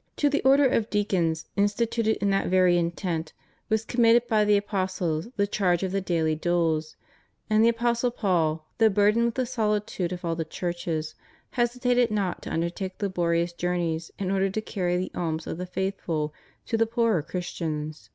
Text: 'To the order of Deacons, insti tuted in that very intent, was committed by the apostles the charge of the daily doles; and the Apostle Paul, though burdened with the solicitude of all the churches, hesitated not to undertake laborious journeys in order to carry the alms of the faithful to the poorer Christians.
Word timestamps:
'To 0.18 0.28
the 0.28 0.42
order 0.42 0.66
of 0.68 0.90
Deacons, 0.90 1.46
insti 1.56 1.86
tuted 1.90 2.18
in 2.18 2.28
that 2.28 2.48
very 2.48 2.76
intent, 2.76 3.32
was 3.70 3.86
committed 3.86 4.28
by 4.28 4.44
the 4.44 4.58
apostles 4.58 5.28
the 5.36 5.46
charge 5.46 5.82
of 5.82 5.90
the 5.90 6.02
daily 6.02 6.34
doles; 6.34 6.96
and 7.48 7.64
the 7.64 7.70
Apostle 7.70 8.10
Paul, 8.10 8.68
though 8.76 8.90
burdened 8.90 9.24
with 9.24 9.34
the 9.36 9.46
solicitude 9.46 10.12
of 10.12 10.22
all 10.22 10.36
the 10.36 10.44
churches, 10.44 11.14
hesitated 11.52 12.10
not 12.10 12.42
to 12.42 12.52
undertake 12.52 13.00
laborious 13.00 13.54
journeys 13.54 14.10
in 14.18 14.30
order 14.30 14.50
to 14.50 14.60
carry 14.60 14.98
the 14.98 15.12
alms 15.14 15.46
of 15.46 15.56
the 15.56 15.64
faithful 15.64 16.34
to 16.66 16.76
the 16.76 16.84
poorer 16.84 17.22
Christians. 17.22 18.10